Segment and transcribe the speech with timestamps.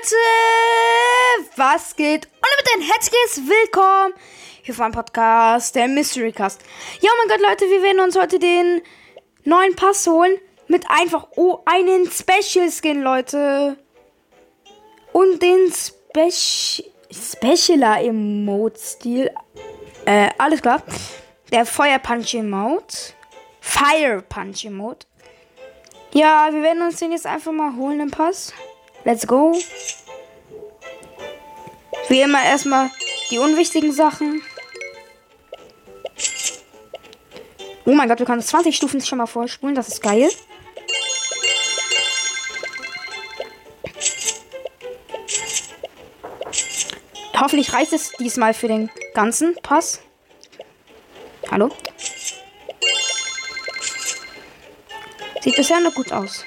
[0.00, 2.24] Leute, was geht?
[2.24, 4.14] Und damit ein herzliches Willkommen
[4.62, 6.62] hier auf meinem Podcast, der Mystery Cast.
[7.00, 8.80] Ja, mein Gott, Leute, wir werden uns heute den
[9.44, 10.38] neuen Pass holen
[10.68, 13.76] mit einfach oh, einen Special Skin, Leute.
[15.12, 19.30] Und den Speci Specialer Emote-Stil.
[20.06, 20.82] Äh, alles klar.
[21.52, 23.12] Der Feuer Punch Emote.
[23.60, 25.06] Fire Punch Emote.
[26.14, 28.54] Ja, wir werden uns den jetzt einfach mal holen, den Pass.
[29.04, 29.58] Let's go.
[32.08, 32.90] Wie immer erstmal
[33.30, 34.42] die unwichtigen Sachen.
[37.84, 39.74] Oh mein Gott, wir können 20 Stufen schon mal vorspulen.
[39.74, 40.28] Das ist geil.
[47.36, 50.00] Hoffentlich reicht es diesmal für den ganzen Pass.
[51.50, 51.70] Hallo?
[55.40, 56.44] Sieht bisher noch gut aus.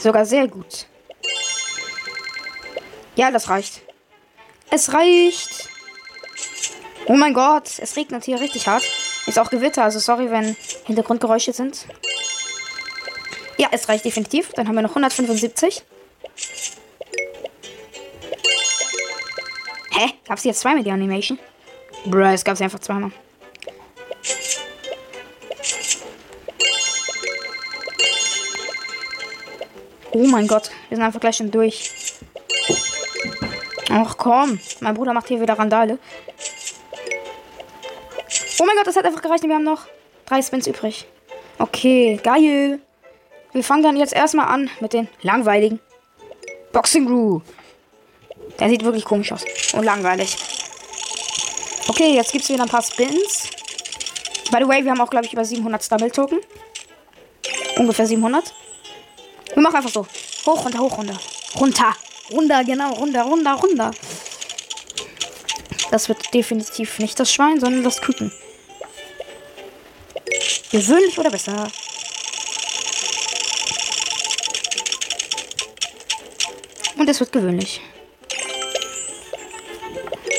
[0.00, 0.86] Sogar sehr gut.
[3.16, 3.82] Ja, das reicht.
[4.70, 5.68] Es reicht.
[7.06, 8.82] Oh mein Gott, es regnet hier richtig hart.
[9.26, 11.86] Ist auch Gewitter, also sorry, wenn Hintergrundgeräusche sind.
[13.58, 14.52] Ja, es reicht definitiv.
[14.54, 15.82] Dann haben wir noch 175.
[19.90, 20.12] Hä?
[20.26, 21.38] Gab es jetzt zweimal die Animation?
[22.06, 23.12] Bruh, es gab sie einfach zweimal.
[30.12, 31.90] Oh mein Gott, wir sind einfach gleich schon durch.
[33.90, 35.98] Ach komm, mein Bruder macht hier wieder Randale.
[38.58, 39.44] Oh mein Gott, das hat einfach gereicht.
[39.44, 39.86] Wir haben noch
[40.26, 41.06] drei Spins übrig.
[41.58, 42.80] Okay, geil.
[43.52, 45.80] Wir fangen dann jetzt erstmal an mit den langweiligen
[46.72, 47.40] Boxing Grew.
[48.58, 50.36] Der sieht wirklich komisch aus und langweilig.
[51.88, 53.48] Okay, jetzt gibt es wieder ein paar Spins.
[54.50, 56.40] By the way, wir haben auch, glaube ich, über 700 Stumble Token.
[57.76, 58.52] Ungefähr 700.
[59.60, 60.06] Wir machen einfach so.
[60.46, 61.20] Hoch, runter, hoch, runter.
[61.60, 61.94] Runter.
[62.32, 62.94] Runter, genau.
[62.94, 63.90] Runter, runter, runter.
[65.90, 68.32] Das wird definitiv nicht das Schwein, sondern das Küken.
[70.72, 71.70] Gewöhnlich oder besser?
[76.96, 77.82] Und es wird gewöhnlich.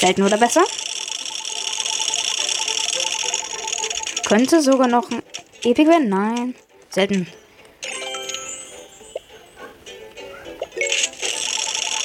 [0.00, 0.64] Selten oder besser?
[4.26, 5.22] Könnte sogar noch ein
[5.62, 6.08] Epic werden?
[6.08, 6.56] Nein.
[6.90, 7.28] Selten.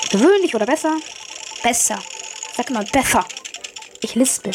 [0.10, 0.98] Gewöhnlich oder besser?
[1.62, 2.00] Besser.
[2.58, 3.26] Sag mal besser.
[4.02, 4.54] Ich lispel.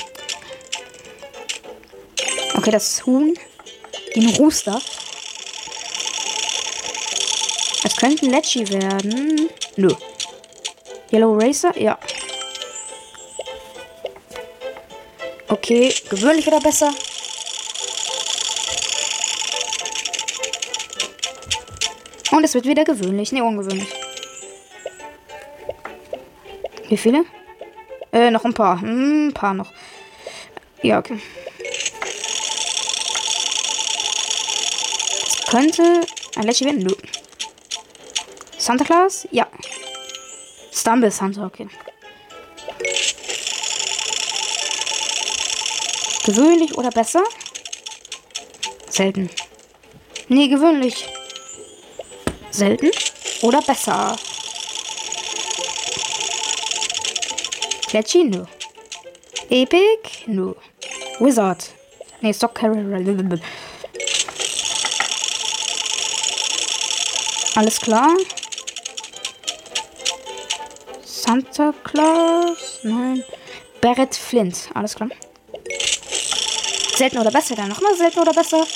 [2.56, 3.34] Okay, das Huhn.
[4.16, 4.80] Den Rooster.
[7.84, 9.48] Es könnte ein Lecci werden.
[9.76, 9.94] Nö.
[11.12, 11.76] Yellow Racer?
[11.78, 11.98] Ja.
[15.48, 16.92] Okay, gewöhnlich oder besser?
[22.32, 23.30] Und es wird wieder gewöhnlich.
[23.30, 24.03] Ne, ungewöhnlich.
[26.88, 27.24] Wie viele?
[28.12, 28.80] Äh, noch ein paar.
[28.80, 29.72] Hm, ein paar noch.
[30.82, 31.18] Ja, okay.
[35.24, 36.00] Das könnte
[36.36, 36.82] ein Lecce werden.
[36.82, 36.94] Nö.
[38.58, 39.26] Santa Claus?
[39.30, 39.46] Ja.
[40.72, 41.68] Stumble Santa, okay.
[46.24, 47.22] Gewöhnlich oder besser?
[48.88, 49.28] Selten.
[50.28, 51.08] Nee, gewöhnlich.
[52.50, 52.90] Selten
[53.42, 54.16] oder besser?
[57.94, 58.24] Catchy?
[58.24, 58.44] Nö.
[59.50, 60.24] Epic?
[60.26, 60.52] Nö.
[61.20, 61.62] Wizard?
[62.22, 63.40] Nee, Stock Carrier.
[67.54, 68.16] Alles klar.
[71.04, 72.80] Santa Claus?
[72.82, 73.22] Nein.
[73.80, 74.70] Barrett Flint.
[74.74, 75.10] Alles klar.
[76.96, 78.66] Selten oder besser, dann nochmal selten oder besser.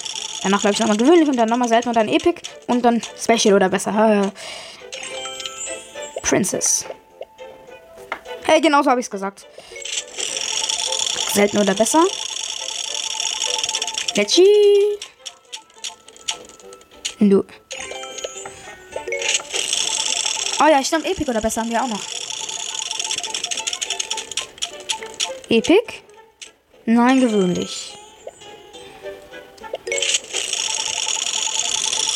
[0.45, 3.57] Danach glaube ich nochmal gewöhnlich und dann nochmal selten und dann Epic und dann Special
[3.57, 4.31] oder besser.
[6.23, 6.87] Princess.
[8.49, 9.47] Hey, genau so habe ich es gesagt.
[11.35, 12.03] Selten oder besser.
[14.15, 14.47] Letchi.
[17.21, 17.45] Du.
[20.61, 21.05] Oh ja, stimmt.
[21.05, 22.01] Epic oder besser haben wir auch noch.
[25.51, 25.83] Epic?
[26.87, 27.99] Nein, gewöhnlich.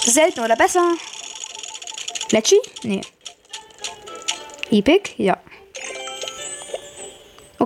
[0.06, 0.94] Selten oder besser?
[2.30, 2.58] Lecci?
[2.84, 3.02] Nee.
[4.70, 5.10] Epic?
[5.18, 5.38] Ja.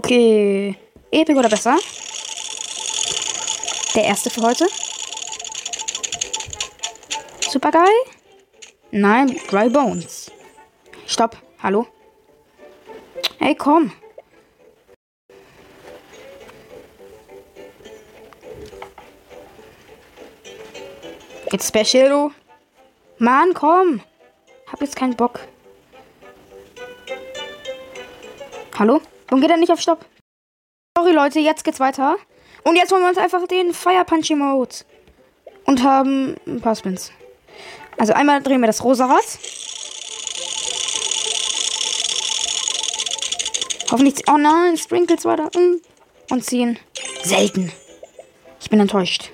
[0.06, 0.76] Okay.
[1.10, 1.76] Epic oder besser?
[3.92, 4.68] Der erste für heute.
[7.50, 7.96] Super geil?
[8.92, 10.30] Nein, Dry Bones.
[11.08, 11.36] Stopp.
[11.60, 11.88] Hallo?
[13.38, 13.90] Hey, komm.
[21.50, 22.30] Jetzt Special.
[23.18, 24.00] Mann, komm.
[24.70, 25.40] Hab jetzt keinen Bock.
[28.78, 29.00] Hallo?
[29.28, 30.04] Warum geht er nicht auf Stopp?
[30.96, 32.16] Sorry, Leute, jetzt geht's weiter.
[32.62, 34.84] Und jetzt holen wir uns einfach den Fire Punch Emote.
[35.64, 37.10] Und haben ein paar Spins.
[37.98, 39.24] Also einmal drehen wir das rosa Rad.
[43.90, 44.28] Hoffentlich.
[44.28, 45.50] Oh nein, Sprinkles war da.
[46.30, 46.78] Und ziehen.
[47.22, 47.72] Selten.
[48.60, 49.30] Ich bin enttäuscht.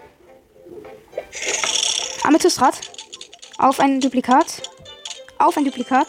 [2.22, 2.80] Amethystrat.
[3.58, 4.62] Auf ein Duplikat.
[5.38, 6.08] Auf ein Duplikat.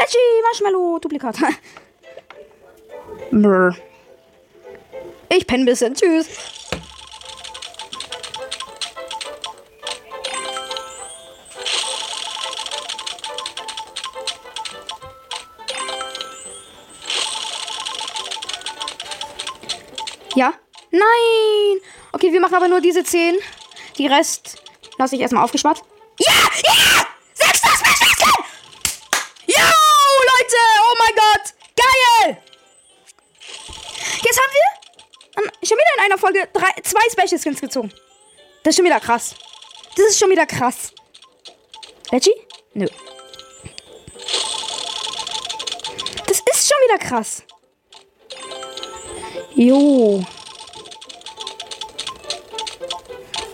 [0.00, 1.36] Lecci, Marshmallow, Duplikat.
[3.30, 3.76] Brr.
[5.28, 5.94] Ich penne ein bisschen.
[5.94, 6.28] Tschüss.
[20.34, 20.54] Ja?
[20.90, 21.02] Nein!
[22.12, 23.36] Okay, wir machen aber nur diese 10.
[23.98, 24.62] Die Rest
[24.98, 25.82] lasse ich erstmal aufgespart.
[26.18, 26.32] Ja!
[26.64, 27.06] Ja!
[36.20, 37.92] Folge drei, zwei Special Skins gezogen.
[38.62, 39.34] Das ist schon wieder krass.
[39.96, 40.92] Das ist schon wieder krass.
[42.12, 42.34] Reggie?
[42.74, 42.86] Nö.
[46.26, 47.42] Das ist schon wieder krass.
[49.54, 50.22] Jo.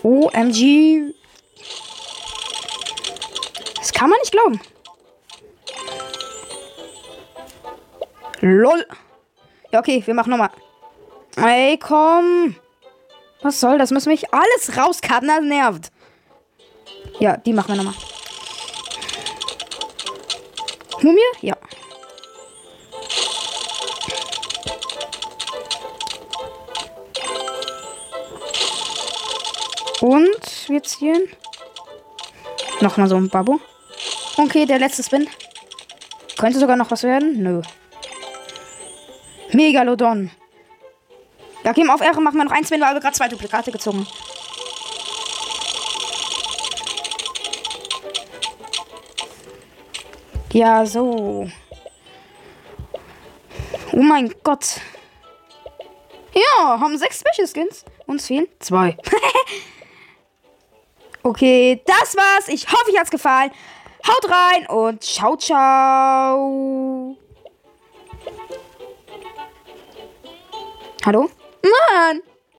[0.03, 1.13] OMG.
[3.75, 4.61] Das kann man nicht glauben.
[8.41, 8.85] LOL.
[9.71, 10.51] Ja, okay, wir machen nochmal.
[11.37, 12.55] Ey, komm.
[13.43, 13.91] Was soll das?
[13.91, 15.27] Müssen nicht alles rauskarten?
[15.27, 15.91] Das nervt.
[17.19, 17.93] Ja, die machen wir nochmal.
[21.01, 21.21] Mumie?
[21.41, 21.55] Ja.
[30.01, 31.29] Und wir ziehen.
[32.81, 33.59] Nochmal so ein Babo.
[34.37, 35.27] Okay, der letzte Spin.
[36.37, 37.41] Könnte sogar noch was werden?
[37.41, 37.61] Nö.
[39.53, 40.31] Megalodon.
[41.67, 43.73] Ja, gehen wir auf Ehre, machen wir noch ein Spin, weil wir gerade zwei Duplikate
[43.73, 44.07] gezogen
[50.53, 51.49] Ja, so.
[53.91, 54.79] Oh mein Gott.
[56.33, 57.83] Ja, haben sechs Special Skins.
[58.05, 58.95] Uns fehlen zwei.
[61.23, 62.47] okay, das war's.
[62.47, 63.51] Ich hoffe, euch hat's gefallen.
[64.07, 67.17] Haut rein und ciao, ciao.
[71.05, 71.29] Hallo?
[71.63, 72.21] Mann!